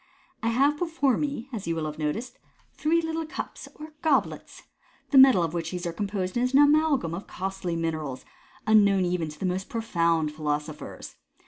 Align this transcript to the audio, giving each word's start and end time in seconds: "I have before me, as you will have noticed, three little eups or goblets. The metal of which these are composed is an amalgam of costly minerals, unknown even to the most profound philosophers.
"I 0.41 0.47
have 0.47 0.79
before 0.79 1.15
me, 1.15 1.47
as 1.53 1.67
you 1.67 1.75
will 1.75 1.85
have 1.85 1.99
noticed, 1.99 2.39
three 2.73 3.03
little 3.03 3.23
eups 3.23 3.67
or 3.75 3.93
goblets. 4.01 4.63
The 5.11 5.19
metal 5.19 5.43
of 5.43 5.53
which 5.53 5.69
these 5.69 5.85
are 5.85 5.93
composed 5.93 6.37
is 6.37 6.53
an 6.53 6.59
amalgam 6.59 7.13
of 7.13 7.27
costly 7.27 7.75
minerals, 7.75 8.25
unknown 8.65 9.05
even 9.05 9.29
to 9.29 9.39
the 9.39 9.45
most 9.45 9.69
profound 9.69 10.31
philosophers. 10.31 11.17